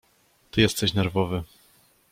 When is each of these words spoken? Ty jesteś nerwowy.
Ty 0.51 0.61
jesteś 0.61 0.93
nerwowy. 0.93 1.43